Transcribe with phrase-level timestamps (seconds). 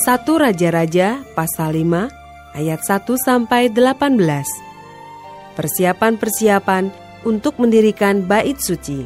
[0.00, 4.16] Satu Raja-Raja pasal 5 ayat 1 sampai 18.
[5.60, 6.88] Persiapan-persiapan
[7.28, 9.04] untuk mendirikan bait suci.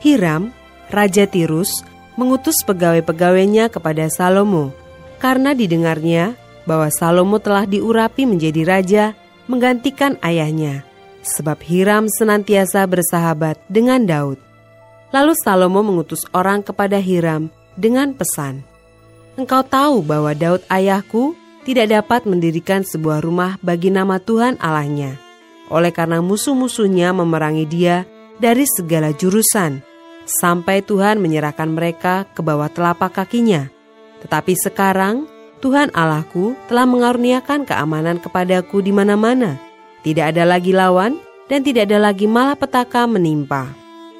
[0.00, 0.48] Hiram,
[0.88, 1.84] Raja Tirus,
[2.16, 4.72] mengutus pegawai-pegawainya kepada Salomo
[5.20, 9.04] karena didengarnya bahwa Salomo telah diurapi menjadi raja
[9.44, 10.88] menggantikan ayahnya,
[11.20, 14.40] sebab Hiram senantiasa bersahabat dengan Daud.
[15.12, 18.71] Lalu Salomo mengutus orang kepada Hiram dengan pesan,
[19.32, 21.32] Engkau tahu bahwa Daud ayahku
[21.64, 25.16] tidak dapat mendirikan sebuah rumah bagi nama Tuhan Allahnya,
[25.72, 28.04] oleh karena musuh-musuhnya memerangi dia
[28.36, 29.80] dari segala jurusan,
[30.28, 33.72] sampai Tuhan menyerahkan mereka ke bawah telapak kakinya.
[34.20, 35.24] Tetapi sekarang
[35.62, 39.56] Tuhan Allahku telah mengaruniakan keamanan kepadaku di mana-mana.
[40.02, 43.70] Tidak ada lagi lawan dan tidak ada lagi malapetaka menimpa.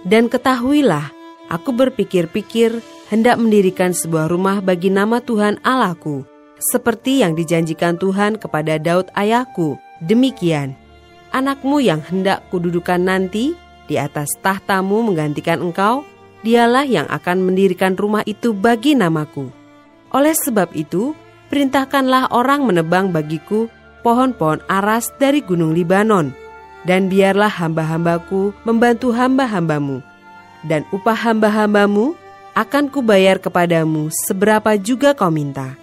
[0.07, 1.11] Dan ketahuilah,
[1.51, 2.79] aku berpikir-pikir
[3.13, 6.25] hendak mendirikan sebuah rumah bagi nama Tuhan Allahku,
[6.57, 9.77] seperti yang dijanjikan Tuhan kepada Daud ayahku.
[10.01, 10.73] Demikian,
[11.37, 13.53] anakmu yang hendak kududukan nanti
[13.85, 16.09] di atas tahtamu menggantikan engkau,
[16.41, 19.53] dialah yang akan mendirikan rumah itu bagi namaku.
[20.17, 21.13] Oleh sebab itu,
[21.53, 23.69] perintahkanlah orang menebang bagiku
[24.01, 26.33] pohon-pohon aras dari gunung Libanon,
[26.89, 30.01] dan biarlah hamba-hambaku membantu hamba-hambamu,
[30.65, 32.17] dan upah hamba-hambamu
[32.53, 35.77] akan kubayar kepadamu seberapa juga kau minta.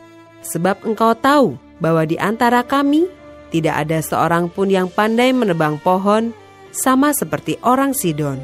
[0.45, 3.09] Sebab engkau tahu bahwa di antara kami
[3.49, 6.31] tidak ada seorang pun yang pandai menebang pohon
[6.69, 8.37] sama seperti orang Sidon.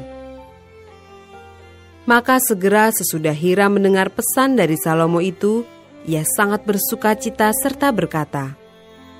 [2.06, 5.66] Maka segera sesudah Hira mendengar pesan dari Salomo itu,
[6.06, 8.54] ia sangat bersuka cita serta berkata,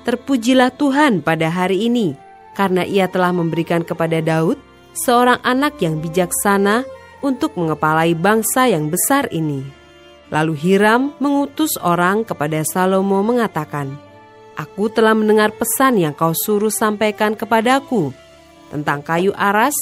[0.07, 2.15] Terpujilah Tuhan pada hari ini,
[2.55, 4.55] karena ia telah memberikan kepada Daud
[4.95, 6.87] seorang anak yang bijaksana
[7.27, 9.67] untuk mengepalai bangsa yang besar ini.
[10.31, 13.95] Lalu Hiram mengutus orang kepada Salomo mengatakan,
[14.57, 18.09] Aku telah mendengar pesan yang kau suruh sampaikan kepadaku
[18.73, 19.75] tentang kayu aras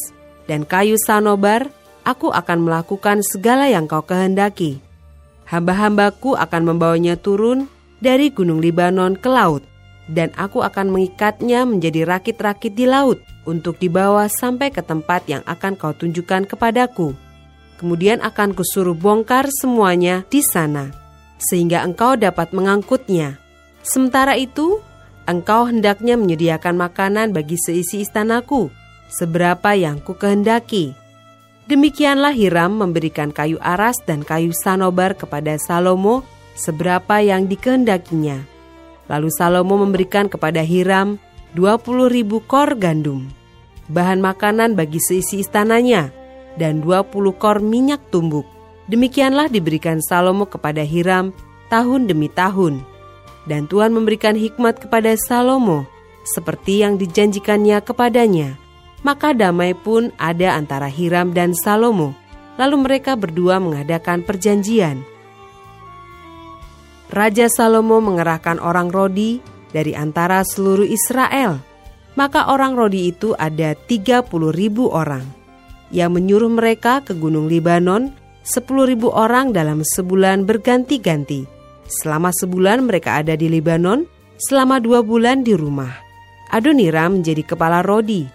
[0.45, 1.71] dan kayu sanobar,
[2.05, 4.83] aku akan melakukan segala yang kau kehendaki.
[5.47, 7.71] Hamba-hambaku akan membawanya turun
[8.03, 9.65] dari gunung Libanon ke laut,
[10.11, 13.17] dan aku akan mengikatnya menjadi rakit-rakit di laut
[13.49, 17.17] untuk dibawa sampai ke tempat yang akan kau tunjukkan kepadaku
[17.85, 20.89] kemudian akan kusuruh bongkar semuanya di sana,
[21.37, 23.37] sehingga engkau dapat mengangkutnya.
[23.85, 24.81] Sementara itu,
[25.29, 28.73] engkau hendaknya menyediakan makanan bagi seisi istanaku,
[29.13, 30.97] seberapa yang ku kehendaki.
[31.69, 36.25] Demikianlah Hiram memberikan kayu aras dan kayu sanobar kepada Salomo
[36.57, 38.41] seberapa yang dikehendakinya.
[39.05, 41.21] Lalu Salomo memberikan kepada Hiram
[41.53, 43.29] 20 ribu kor gandum,
[43.93, 46.24] bahan makanan bagi seisi istananya,
[46.55, 48.47] dan 20 kor minyak tumbuk.
[48.85, 51.33] Demikianlah diberikan Salomo kepada Hiram
[51.73, 52.81] tahun demi tahun.
[53.45, 55.85] Dan Tuhan memberikan hikmat kepada Salomo
[56.25, 58.57] seperti yang dijanjikannya kepadanya.
[59.05, 62.17] Maka damai pun ada antara Hiram dan Salomo.
[62.57, 65.05] Lalu mereka berdua mengadakan perjanjian.
[67.13, 71.61] Raja Salomo mengerahkan orang Rodi dari antara seluruh Israel.
[72.17, 75.34] Maka orang Rodi itu ada 30 ribu orang
[75.93, 78.13] yang menyuruh mereka ke Gunung Libanon,
[78.45, 81.45] sepuluh ribu orang dalam sebulan berganti-ganti.
[81.85, 84.09] Selama sebulan mereka ada di Libanon,
[84.41, 85.93] selama dua bulan di rumah.
[86.49, 88.25] Adoniram menjadi kepala Rodi.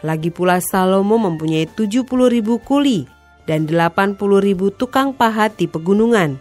[0.00, 3.04] Lagi pula Salomo mempunyai tujuh puluh ribu kuli
[3.44, 6.40] dan delapan puluh ribu tukang pahat di pegunungan.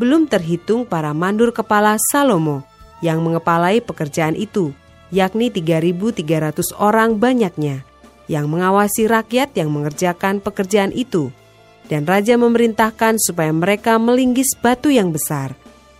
[0.00, 2.64] Belum terhitung para mandur kepala Salomo
[3.04, 4.72] yang mengepalai pekerjaan itu,
[5.12, 7.84] yakni 3.300 orang banyaknya
[8.26, 11.28] yang mengawasi rakyat yang mengerjakan pekerjaan itu.
[11.84, 15.52] Dan raja memerintahkan supaya mereka melinggis batu yang besar,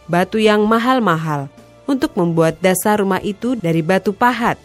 [0.08, 1.52] batu yang mahal-mahal,
[1.84, 4.56] untuk membuat dasar rumah itu dari batu pahat.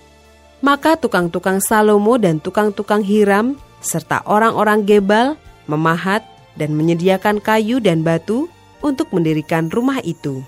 [0.64, 5.36] Maka tukang-tukang Salomo dan tukang-tukang Hiram, serta orang-orang Gebal,
[5.68, 6.24] memahat
[6.56, 8.48] dan menyediakan kayu dan batu
[8.80, 10.44] untuk mendirikan rumah itu.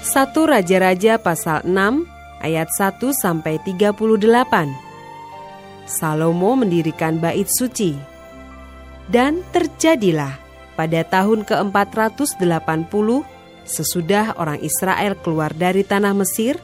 [0.00, 4.10] Satu Raja-Raja pasal 6 ayat 1 sampai 38.
[5.86, 7.96] Salomo mendirikan bait suci.
[9.10, 10.38] Dan terjadilah
[10.78, 13.08] pada tahun ke-480
[13.66, 16.58] sesudah orang Israel keluar dari tanah Mesir,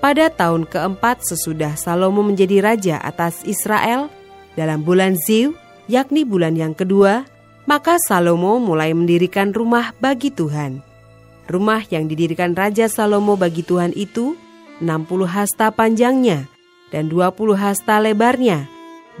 [0.00, 4.08] pada tahun keempat sesudah Salomo menjadi raja atas Israel,
[4.56, 5.54] dalam bulan Ziv,
[5.86, 7.28] yakni bulan yang kedua,
[7.68, 10.82] maka Salomo mulai mendirikan rumah bagi Tuhan.
[11.50, 14.38] Rumah yang didirikan Raja Salomo bagi Tuhan itu
[14.80, 16.48] 60 hasta panjangnya
[16.90, 18.66] dan 20 hasta lebarnya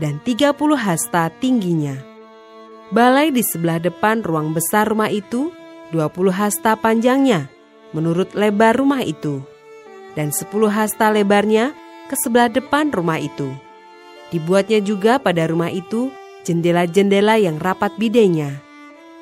[0.00, 2.00] dan 30 hasta tingginya.
[2.90, 5.54] Balai di sebelah depan ruang besar rumah itu
[5.94, 7.46] 20 hasta panjangnya
[7.94, 9.44] menurut lebar rumah itu
[10.18, 11.76] dan 10 hasta lebarnya
[12.10, 13.52] ke sebelah depan rumah itu.
[14.34, 16.10] Dibuatnya juga pada rumah itu
[16.42, 18.58] jendela-jendela yang rapat bidenya.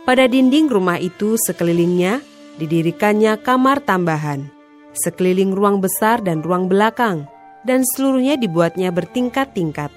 [0.09, 2.25] Pada dinding rumah itu sekelilingnya
[2.57, 4.49] didirikannya kamar tambahan,
[4.99, 7.31] sekeliling ruang besar dan ruang belakang,
[7.63, 9.95] dan seluruhnya dibuatnya bertingkat-tingkat.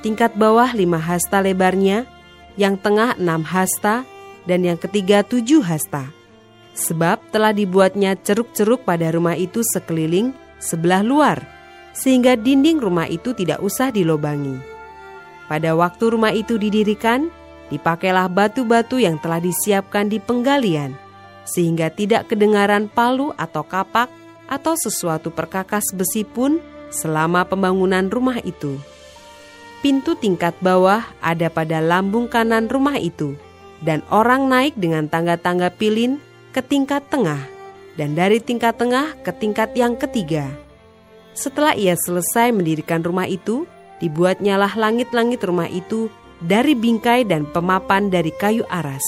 [0.00, 2.08] Tingkat bawah lima hasta lebarnya,
[2.56, 4.08] yang tengah enam hasta,
[4.48, 6.08] dan yang ketiga tujuh hasta.
[6.72, 11.44] Sebab telah dibuatnya ceruk-ceruk pada rumah itu sekeliling sebelah luar,
[11.92, 14.56] sehingga dinding rumah itu tidak usah dilobangi.
[15.50, 17.28] Pada waktu rumah itu didirikan,
[17.74, 20.94] dipakailah batu-batu yang telah disiapkan di penggalian,
[21.42, 24.19] sehingga tidak kedengaran palu atau kapak
[24.50, 26.58] atau sesuatu perkakas besi pun
[26.90, 28.76] selama pembangunan rumah itu.
[29.80, 33.38] Pintu tingkat bawah ada pada lambung kanan rumah itu,
[33.80, 36.20] dan orang naik dengan tangga-tangga pilin
[36.52, 37.40] ke tingkat tengah,
[37.96, 40.52] dan dari tingkat tengah ke tingkat yang ketiga.
[41.32, 43.64] Setelah ia selesai mendirikan rumah itu,
[44.04, 46.12] dibuatnyalah langit-langit rumah itu
[46.44, 49.04] dari bingkai dan pemapan dari kayu aras.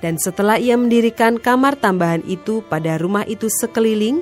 [0.00, 4.20] Dan setelah ia mendirikan kamar tambahan itu pada rumah itu sekeliling,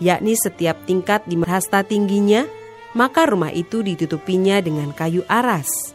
[0.00, 2.48] yakni setiap tingkat di hasta tingginya,
[2.96, 5.94] maka rumah itu ditutupinya dengan kayu aras.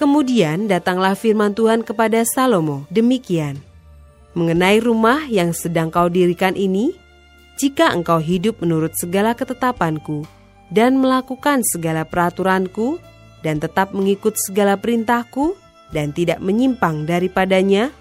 [0.00, 3.60] Kemudian datanglah firman Tuhan kepada Salomo, demikian.
[4.32, 6.96] Mengenai rumah yang sedang kau dirikan ini,
[7.60, 10.24] jika engkau hidup menurut segala ketetapanku
[10.72, 12.96] dan melakukan segala peraturanku
[13.44, 15.52] dan tetap mengikut segala perintahku
[15.92, 17.92] dan tidak menyimpang daripadanya,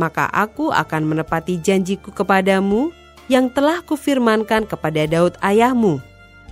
[0.00, 2.94] maka aku akan menepati janjiku kepadamu
[3.30, 6.02] yang telah kufirmankan kepada Daud ayahmu,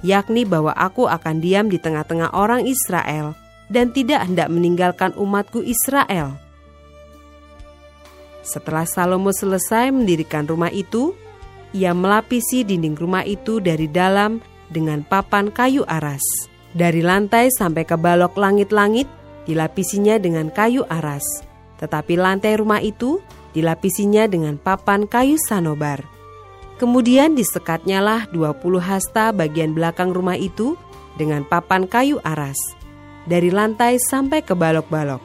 [0.06, 3.34] yakni bahwa aku akan diam di tengah-tengah orang Israel
[3.70, 6.34] dan tidak hendak meninggalkan umatku Israel.
[8.40, 11.14] Setelah Salomo selesai mendirikan rumah itu,
[11.70, 14.43] ia melapisi dinding rumah itu dari dalam
[14.73, 16.23] dengan papan kayu aras.
[16.70, 19.06] Dari lantai sampai ke balok langit-langit
[19.46, 21.23] dilapisinya dengan kayu aras,
[21.82, 23.19] tetapi lantai rumah itu
[23.50, 26.19] dilapisinya dengan papan kayu sanobar.
[26.81, 30.81] Kemudian disekatnya lah 20 hasta bagian belakang rumah itu
[31.21, 32.56] dengan papan kayu aras,
[33.29, 35.21] dari lantai sampai ke balok-balok.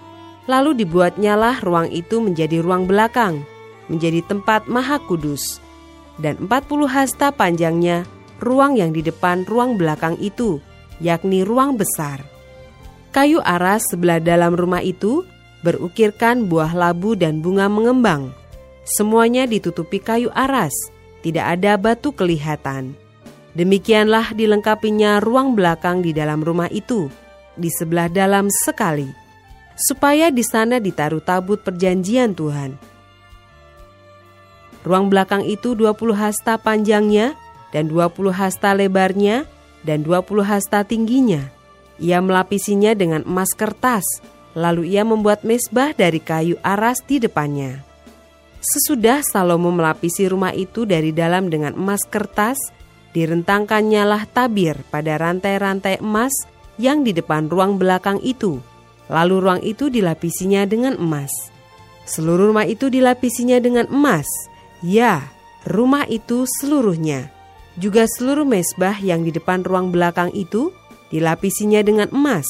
[0.51, 3.47] Lalu dibuatnya lah ruang itu menjadi ruang belakang,
[3.87, 5.63] menjadi tempat maha kudus.
[6.19, 8.03] Dan 40 hasta panjangnya
[8.43, 10.59] ruang yang di depan ruang belakang itu,
[10.99, 12.19] yakni ruang besar.
[13.15, 15.23] Kayu aras sebelah dalam rumah itu
[15.63, 18.35] berukirkan buah labu dan bunga mengembang.
[18.83, 20.75] Semuanya ditutupi kayu aras,
[21.25, 22.93] tidak ada batu kelihatan.
[23.57, 27.09] Demikianlah dilengkapinya ruang belakang di dalam rumah itu,
[27.57, 29.09] di sebelah dalam sekali,
[29.73, 32.77] supaya di sana ditaruh tabut perjanjian Tuhan.
[34.85, 37.33] Ruang belakang itu 20 hasta panjangnya
[37.73, 39.49] dan 20 hasta lebarnya
[39.81, 41.49] dan 20 hasta tingginya.
[41.97, 44.05] Ia melapisinya dengan emas kertas,
[44.51, 47.84] lalu ia membuat mesbah dari kayu aras di depannya.
[48.65, 52.57] Sesudah Salomo melapisi rumah itu dari dalam dengan emas kertas,
[53.13, 56.33] direntangkannya lah tabir pada rantai-rantai emas
[56.81, 58.57] yang di depan ruang belakang itu.
[59.05, 61.29] Lalu ruang itu dilapisinya dengan emas.
[62.09, 64.25] Seluruh rumah itu dilapisinya dengan emas.
[64.81, 65.29] Ya,
[65.69, 67.29] rumah itu seluruhnya.
[67.77, 70.73] Juga seluruh mesbah yang di depan ruang belakang itu
[71.13, 72.49] dilapisinya dengan emas.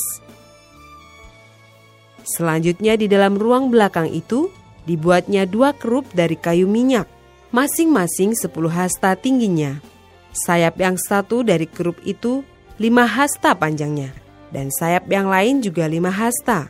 [2.23, 4.47] Selanjutnya di dalam ruang belakang itu
[4.85, 7.09] Dibuatnya dua kerup dari kayu minyak,
[7.49, 9.81] masing-masing sepuluh hasta tingginya.
[10.45, 12.45] Sayap yang satu dari kerup itu
[12.77, 14.13] lima hasta panjangnya,
[14.53, 16.69] dan sayap yang lain juga lima hasta.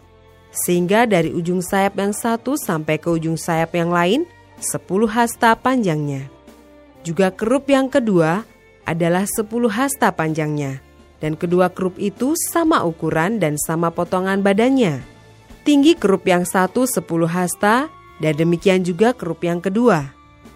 [0.56, 4.24] Sehingga dari ujung sayap yang satu sampai ke ujung sayap yang lain,
[4.64, 6.32] sepuluh hasta panjangnya.
[7.04, 8.48] Juga kerup yang kedua
[8.88, 10.80] adalah sepuluh hasta panjangnya,
[11.20, 15.04] dan kedua kerup itu sama ukuran dan sama potongan badannya.
[15.66, 20.14] Tinggi kerup yang satu sepuluh hasta dan demikian juga kerup yang kedua.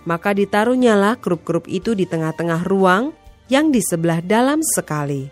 [0.08, 3.12] Maka ditaruhnyalah kerup-kerup itu di tengah-tengah ruang
[3.52, 5.28] yang di sebelah dalam sekali.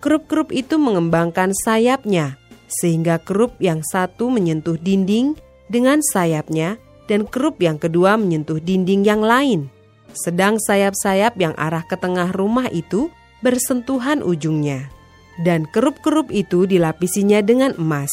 [0.00, 2.40] Kerup-kerup itu mengembangkan sayapnya
[2.70, 5.36] sehingga kerup yang satu menyentuh dinding
[5.68, 6.78] dengan sayapnya
[7.10, 9.68] dan kerup yang kedua menyentuh dinding yang lain.
[10.14, 13.10] Sedang sayap-sayap yang arah ke tengah rumah itu
[13.42, 14.86] bersentuhan ujungnya.
[15.42, 18.10] Dan kerup-kerup itu dilapisinya dengan emas.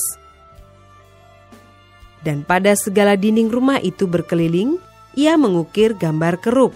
[2.26, 4.82] Dan pada segala dinding rumah itu berkeliling,
[5.18, 6.74] ia mengukir gambar kerup,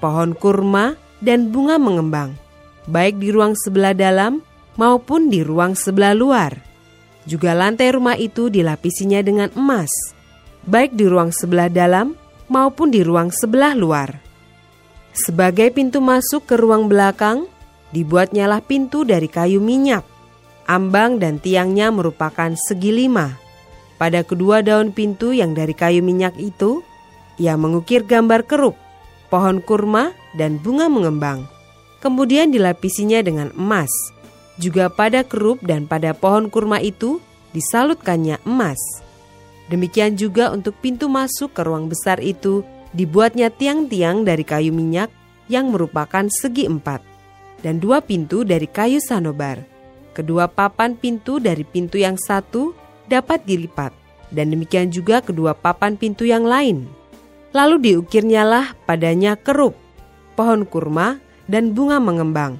[0.00, 2.34] pohon kurma, dan bunga mengembang,
[2.90, 4.42] baik di ruang sebelah dalam
[4.74, 6.58] maupun di ruang sebelah luar.
[7.22, 9.92] Juga lantai rumah itu dilapisinya dengan emas,
[10.66, 12.18] baik di ruang sebelah dalam
[12.50, 14.18] maupun di ruang sebelah luar.
[15.14, 17.46] Sebagai pintu masuk ke ruang belakang,
[17.94, 20.02] dibuatnyalah pintu dari kayu minyak.
[20.66, 23.36] Ambang dan tiangnya merupakan segi lima.
[24.02, 26.82] Pada kedua daun pintu yang dari kayu minyak itu,
[27.38, 28.74] ia mengukir gambar keruk,
[29.30, 31.46] pohon kurma, dan bunga mengembang.
[32.02, 33.94] Kemudian dilapisinya dengan emas
[34.58, 37.22] juga pada kerup dan pada pohon kurma itu
[37.54, 38.82] disalutkannya emas.
[39.70, 45.14] Demikian juga untuk pintu masuk ke ruang besar itu dibuatnya tiang-tiang dari kayu minyak
[45.46, 47.06] yang merupakan segi empat
[47.62, 49.62] dan dua pintu dari kayu sanobar.
[50.10, 52.81] Kedua papan pintu dari pintu yang satu
[53.12, 53.92] dapat dilipat
[54.32, 56.88] dan demikian juga kedua papan pintu yang lain.
[57.52, 59.76] Lalu diukirnyalah padanya kerup,
[60.32, 62.56] pohon kurma, dan bunga mengembang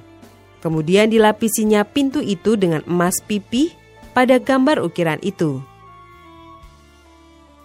[0.63, 3.75] Kemudian dilapisinya pintu itu dengan emas pipih
[4.15, 5.59] pada gambar ukiran itu.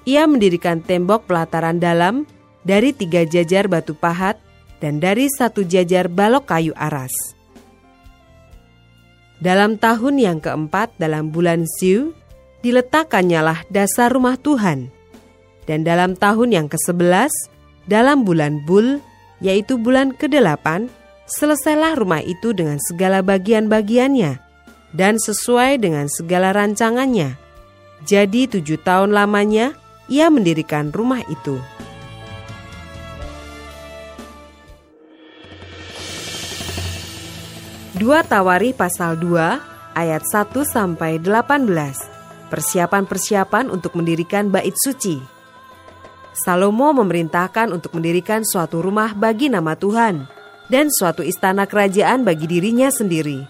[0.03, 2.27] Ia mendirikan tembok pelataran dalam
[2.67, 4.35] dari tiga jajar batu pahat
[4.83, 7.15] dan dari satu jajar balok kayu aras.
[9.39, 12.11] Dalam tahun yang keempat dalam bulan Siu,
[12.63, 14.91] diletakkannya dasar rumah Tuhan.
[15.69, 17.31] Dan dalam tahun yang ke-11,
[17.87, 19.05] dalam bulan Bul,
[19.45, 20.89] yaitu bulan ke-8,
[21.29, 24.41] selesailah rumah itu dengan segala bagian-bagiannya
[24.97, 27.37] dan sesuai dengan segala rancangannya.
[28.09, 29.77] Jadi tujuh tahun lamanya
[30.09, 31.61] ia mendirikan rumah itu.
[37.99, 42.18] Dua Tawari pasal 2 ayat 1 sampai 18.
[42.49, 45.21] Persiapan-persiapan untuk mendirikan bait suci.
[46.33, 50.39] Salomo memerintahkan untuk mendirikan suatu rumah bagi nama Tuhan
[50.71, 53.43] dan suatu istana kerajaan bagi dirinya sendiri.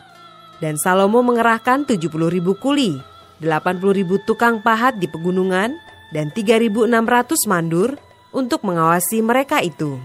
[0.59, 2.99] Dan Salomo mengerahkan 70 ribu kuli,
[3.39, 5.71] 80 ribu tukang pahat di pegunungan,
[6.11, 6.89] dan 3.600
[7.47, 7.95] mandur
[8.35, 10.01] untuk mengawasi mereka itu.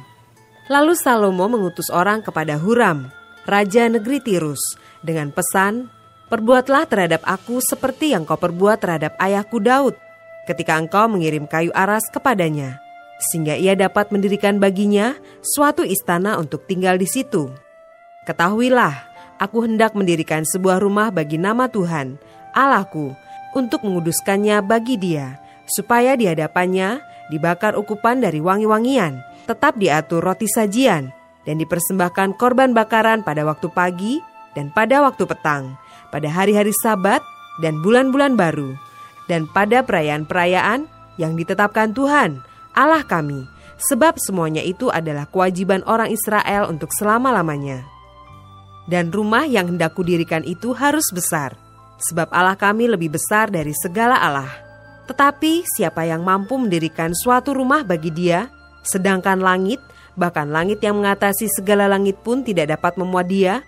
[0.69, 3.09] Lalu Salomo mengutus orang kepada Huram,
[3.49, 4.61] raja negeri Tirus,
[5.01, 5.89] dengan pesan,
[6.33, 9.93] Perbuatlah terhadap aku seperti yang kau perbuat terhadap ayahku Daud,
[10.49, 12.81] ketika engkau mengirim kayu aras kepadanya
[13.31, 17.51] sehingga ia dapat mendirikan baginya suatu istana untuk tinggal di situ.
[18.27, 19.07] Ketahuilah,
[19.39, 22.19] aku hendak mendirikan sebuah rumah bagi nama Tuhan,
[22.51, 23.15] Allahku,
[23.55, 26.99] untuk menguduskannya bagi dia, supaya di hadapannya
[27.31, 31.11] dibakar ukupan dari wangi-wangian, tetap diatur roti sajian,
[31.43, 34.19] dan dipersembahkan korban bakaran pada waktu pagi
[34.55, 35.75] dan pada waktu petang,
[36.13, 37.25] pada hari-hari sabat
[37.57, 38.77] dan bulan-bulan baru,
[39.25, 40.85] dan pada perayaan-perayaan
[41.17, 42.45] yang ditetapkan Tuhan,
[42.77, 43.49] Allah kami,
[43.81, 47.81] sebab semuanya itu adalah kewajiban orang Israel untuk selama-lamanya.
[48.85, 51.57] Dan rumah yang hendak kudirikan itu harus besar,
[51.97, 54.51] sebab Allah kami lebih besar dari segala Allah.
[55.09, 58.51] Tetapi siapa yang mampu mendirikan suatu rumah bagi dia,
[58.85, 59.79] sedangkan langit,
[60.19, 63.63] bahkan langit yang mengatasi segala langit pun tidak dapat memuat dia?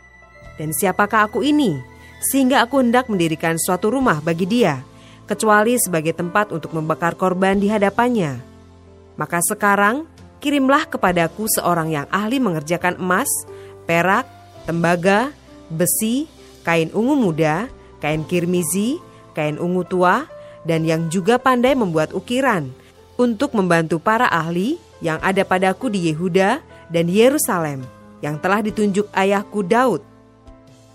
[0.55, 4.83] Dan siapakah aku ini, sehingga aku hendak mendirikan suatu rumah bagi dia,
[5.25, 8.55] kecuali sebagai tempat untuk membakar korban di hadapannya?'
[9.15, 10.03] Maka sekarang
[10.43, 13.27] kirimlah kepadaku seorang yang ahli mengerjakan emas,
[13.87, 14.27] perak,
[14.67, 15.31] tembaga,
[15.71, 16.27] besi,
[16.67, 17.71] kain ungu muda,
[18.03, 18.99] kain kirmizi,
[19.31, 20.27] kain ungu tua,
[20.67, 22.67] dan yang juga pandai membuat ukiran
[23.15, 26.59] untuk membantu para ahli yang ada padaku di Yehuda
[26.91, 27.85] dan Yerusalem
[28.19, 30.14] yang telah ditunjuk ayahku Daud.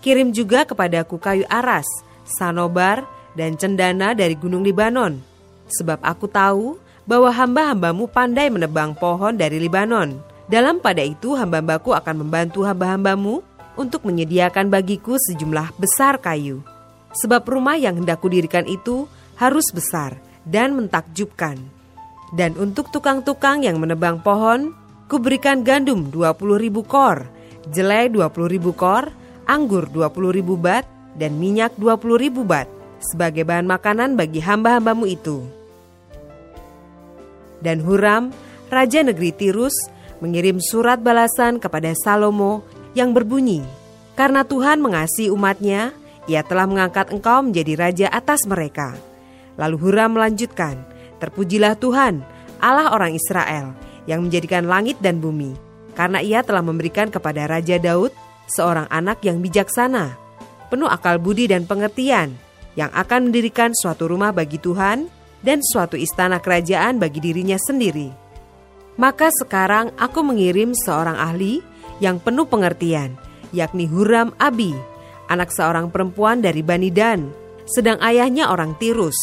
[0.01, 1.85] Kirim juga kepadaku kayu aras,
[2.25, 3.05] sanobar,
[3.37, 5.21] dan cendana dari gunung Libanon,
[5.69, 10.17] sebab aku tahu bahwa hamba-hambamu pandai menebang pohon dari Libanon.
[10.49, 13.39] Dalam pada itu hamba-hambaku akan membantu hamba-hambamu
[13.79, 16.59] untuk menyediakan bagiku sejumlah besar kayu.
[17.15, 19.07] Sebab rumah yang hendak kudirikan itu
[19.39, 21.59] harus besar dan mentakjubkan.
[22.31, 24.71] Dan untuk tukang-tukang yang menebang pohon,
[25.11, 27.27] kuberikan gandum 20 ribu kor,
[27.71, 29.11] jelai 20 ribu kor,
[29.51, 30.87] anggur 20 ribu bat,
[31.19, 32.71] dan minyak 20 ribu bat
[33.03, 35.43] sebagai bahan makanan bagi hamba-hambamu itu.
[37.59, 38.31] Dan Huram,
[38.71, 39.75] Raja Negeri Tirus,
[40.23, 42.63] mengirim surat balasan kepada Salomo
[42.95, 43.59] yang berbunyi,
[44.11, 45.95] Karena Tuhan mengasihi umatnya,
[46.29, 48.93] ia telah mengangkat engkau menjadi raja atas mereka.
[49.55, 50.77] Lalu Huram melanjutkan,
[51.17, 52.21] Terpujilah Tuhan,
[52.59, 53.73] Allah orang Israel,
[54.05, 55.55] yang menjadikan langit dan bumi,
[55.95, 58.13] karena ia telah memberikan kepada Raja Daud
[58.47, 60.17] seorang anak yang bijaksana,
[60.71, 62.33] penuh akal budi dan pengertian,
[62.79, 65.11] yang akan mendirikan suatu rumah bagi Tuhan
[65.43, 68.13] dan suatu istana kerajaan bagi dirinya sendiri.
[68.95, 71.59] Maka sekarang aku mengirim seorang ahli
[71.99, 73.17] yang penuh pengertian,
[73.51, 74.71] yakni Huram Abi,
[75.27, 77.31] anak seorang perempuan dari Bani Dan,
[77.67, 79.15] sedang ayahnya orang Tirus.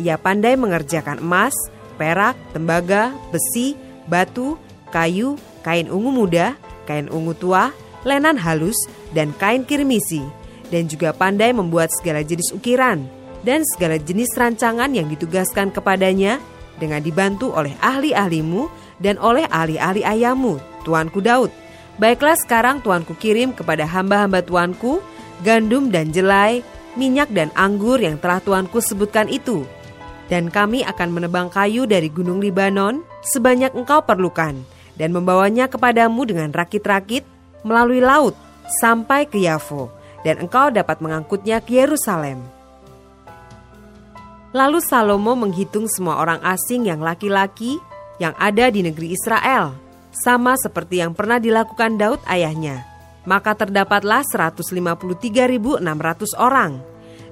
[0.00, 1.52] Ia pandai mengerjakan emas,
[2.00, 3.76] perak, tembaga, besi,
[4.08, 4.56] batu,
[4.88, 6.56] kayu, kain ungu muda,
[6.88, 8.76] kain ungu tua, lenan halus,
[9.12, 10.22] dan kain kirmisi,
[10.70, 16.38] dan juga pandai membuat segala jenis ukiran dan segala jenis rancangan yang ditugaskan kepadanya
[16.76, 18.68] dengan dibantu oleh ahli-ahlimu
[19.00, 21.52] dan oleh ahli-ahli ayahmu, Tuanku Daud.
[22.00, 25.04] Baiklah sekarang Tuanku kirim kepada hamba-hamba Tuanku
[25.44, 26.64] gandum dan jelai,
[26.96, 29.64] minyak dan anggur yang telah Tuanku sebutkan itu.
[30.30, 34.54] Dan kami akan menebang kayu dari gunung Libanon sebanyak engkau perlukan
[34.94, 37.26] dan membawanya kepadamu dengan rakit-rakit
[37.66, 38.36] melalui laut
[38.80, 39.92] sampai ke Yafo
[40.24, 42.40] dan engkau dapat mengangkutnya ke Yerusalem.
[44.50, 47.78] Lalu Salomo menghitung semua orang asing yang laki-laki
[48.18, 49.72] yang ada di negeri Israel–
[50.14, 52.86] sama seperti yang pernah dilakukan Daud ayahnya.
[53.28, 55.80] Maka terdapatlah 153.600
[56.40, 56.80] orang.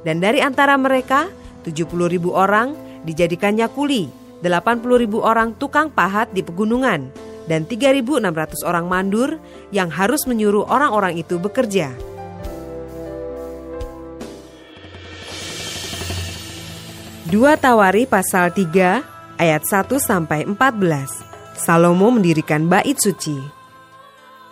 [0.07, 1.27] Dan dari antara mereka,
[1.67, 4.07] 70.000 orang dijadikannya kuli,
[4.45, 7.11] 80.000 orang tukang pahat di pegunungan,
[7.49, 9.41] dan 3.600 orang mandur
[9.73, 11.97] yang harus menyuruh orang-orang itu bekerja.
[17.29, 20.57] Dua Tawari pasal 3 ayat 1 sampai 14.
[21.61, 23.37] Salomo mendirikan bait suci.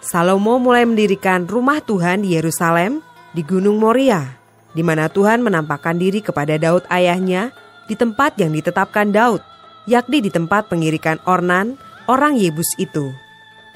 [0.05, 3.01] Salomo mulai mendirikan rumah Tuhan di Yerusalem
[3.33, 4.37] di Gunung Moria,
[4.77, 7.49] di mana Tuhan menampakkan diri kepada Daud ayahnya
[7.89, 9.41] di tempat yang ditetapkan Daud,
[9.89, 13.13] yakni di tempat pengirikan Ornan, orang Yebus itu.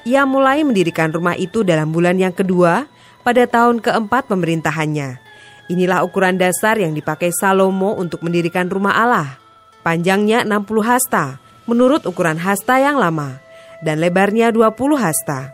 [0.07, 2.89] Ia mulai mendirikan rumah itu dalam bulan yang kedua
[3.21, 5.21] pada tahun keempat pemerintahannya.
[5.69, 9.39] Inilah ukuran dasar yang dipakai Salomo untuk mendirikan rumah Allah.
[9.85, 11.37] Panjangnya 60 hasta,
[11.69, 13.39] menurut ukuran hasta yang lama
[13.85, 15.53] dan lebarnya 20 hasta.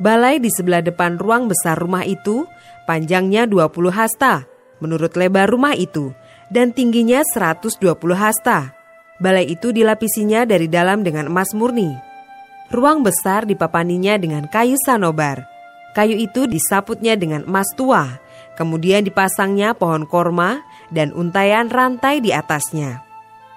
[0.00, 2.48] Balai di sebelah depan ruang besar rumah itu
[2.88, 4.48] panjangnya 20 hasta
[4.80, 6.16] menurut lebar rumah itu
[6.48, 7.76] dan tingginya 120
[8.16, 8.79] hasta.
[9.20, 11.92] Balai itu dilapisinya dari dalam dengan emas murni.
[12.72, 15.44] Ruang besar dipapaninya dengan kayu sanobar.
[15.92, 18.16] Kayu itu disaputnya dengan emas tua,
[18.56, 23.04] kemudian dipasangnya pohon korma dan untayan rantai di atasnya.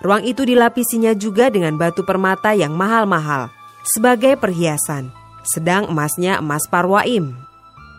[0.04, 3.48] Ruang itu dilapisinya juga dengan batu permata yang mahal-mahal
[3.88, 5.12] sebagai perhiasan,
[5.48, 7.36] sedang emasnya emas parwaim.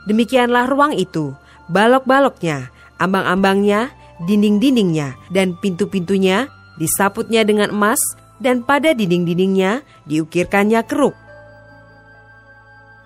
[0.05, 1.33] Demikianlah ruang itu,
[1.72, 2.68] balok-baloknya,
[3.00, 3.88] ambang-ambangnya,
[4.29, 8.00] dinding-dindingnya, dan pintu-pintunya disaputnya dengan emas
[8.42, 11.14] dan pada dinding-dindingnya diukirkannya keruk.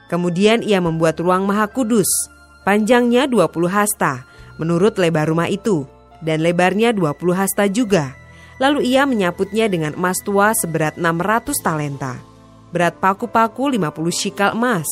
[0.09, 2.09] Kemudian ia membuat ruang maha kudus,
[2.65, 4.25] panjangnya 20 hasta
[4.57, 5.85] menurut lebar rumah itu,
[6.25, 8.19] dan lebarnya 20 hasta juga
[8.59, 12.19] Lalu ia menyaputnya dengan emas tua seberat 600 talenta.
[12.75, 14.87] Berat paku-paku 50 shikal emas.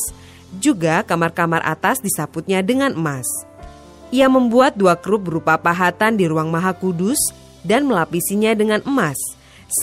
[0.63, 3.27] Juga kamar-kamar atas disaputnya dengan emas.
[4.07, 7.19] Ia membuat dua kerup berupa pahatan di ruang maha kudus
[7.67, 9.19] dan melapisinya dengan emas.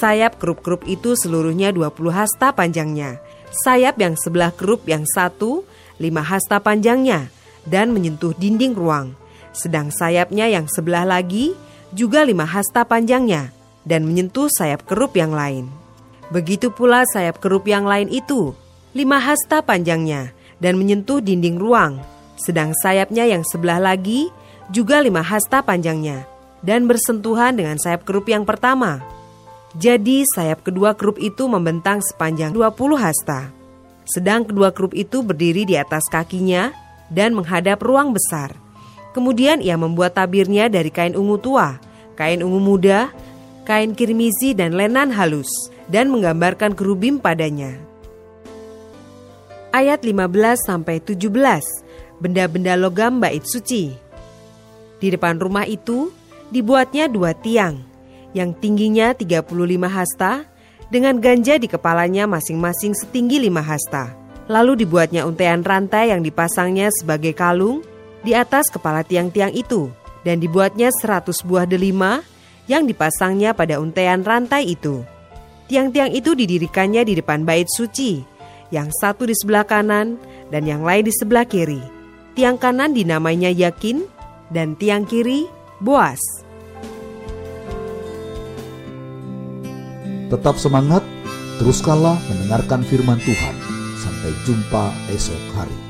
[0.00, 3.20] Sayap kerup-kerup itu seluruhnya 20 hasta panjangnya.
[3.52, 5.68] Sayap yang sebelah kerup yang satu,
[6.00, 7.28] lima hasta panjangnya,
[7.68, 9.12] dan menyentuh dinding ruang.
[9.52, 11.52] Sedang sayapnya yang sebelah lagi
[11.92, 15.68] juga lima hasta panjangnya dan menyentuh sayap kerup yang lain.
[16.32, 18.56] Begitu pula sayap kerup yang lain itu,
[18.96, 22.00] lima hasta panjangnya dan menyentuh dinding ruang,
[22.40, 24.32] sedang sayapnya yang sebelah lagi
[24.72, 26.33] juga lima hasta panjangnya
[26.64, 29.04] dan bersentuhan dengan sayap kerup yang pertama.
[29.76, 33.52] Jadi sayap kedua kerup itu membentang sepanjang 20 hasta.
[34.08, 36.72] Sedang kedua kerup itu berdiri di atas kakinya
[37.12, 38.56] dan menghadap ruang besar.
[39.12, 41.78] Kemudian ia membuat tabirnya dari kain ungu tua,
[42.18, 43.12] kain ungu muda,
[43.68, 45.48] kain kirmizi dan lenan halus,
[45.86, 47.78] dan menggambarkan kerubim padanya.
[49.74, 51.18] Ayat 15-17
[52.22, 53.90] Benda-benda logam bait suci
[55.02, 56.14] Di depan rumah itu
[56.54, 57.82] dibuatnya dua tiang
[58.30, 59.50] yang tingginya 35
[59.90, 60.46] hasta
[60.86, 64.14] dengan ganja di kepalanya masing-masing setinggi 5 hasta.
[64.46, 67.82] Lalu dibuatnya untaian rantai yang dipasangnya sebagai kalung
[68.22, 69.90] di atas kepala tiang-tiang itu
[70.22, 72.22] dan dibuatnya 100 buah delima
[72.70, 75.02] yang dipasangnya pada untaian rantai itu.
[75.66, 78.20] Tiang-tiang itu didirikannya di depan bait suci,
[78.68, 80.20] yang satu di sebelah kanan
[80.52, 81.80] dan yang lain di sebelah kiri.
[82.36, 84.04] Tiang kanan dinamainya Yakin
[84.52, 85.48] dan tiang kiri
[85.80, 86.43] Boas.
[90.34, 91.06] Tetap semangat,
[91.62, 93.54] teruskanlah mendengarkan firman Tuhan.
[94.02, 95.83] Sampai jumpa esok hari.